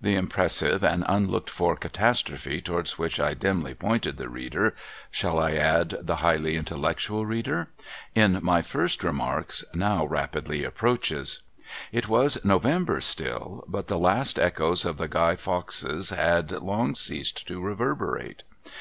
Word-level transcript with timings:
The 0.00 0.14
impressive 0.14 0.84
and 0.84 1.04
unlooked 1.08 1.50
for 1.50 1.74
catastrophe 1.74 2.60
towards 2.60 2.96
which 2.96 3.18
I 3.18 3.34
dimly 3.34 3.74
pointed 3.74 4.18
the 4.18 4.28
reader 4.28 4.72
(shall 5.10 5.40
I 5.40 5.54
add, 5.54 5.96
the 6.00 6.14
highly 6.22 6.54
intellectual 6.54 7.26
reader?) 7.26 7.70
in 8.14 8.38
my 8.40 8.62
first 8.62 9.02
remarks 9.02 9.64
now 9.74 10.04
rapidly 10.04 10.62
ai)proaches. 10.62 11.40
It 11.90 12.06
was 12.06 12.44
November 12.44 13.00
still, 13.00 13.64
but 13.66 13.88
the 13.88 13.98
last 13.98 14.38
echoes 14.38 14.84
of 14.84 14.96
the 14.96 15.08
Guy 15.08 15.34
Foxes 15.34 16.10
had 16.10 16.52
long 16.52 16.94
ceased 16.94 17.44
to 17.48 17.60
reverberate. 17.60 18.44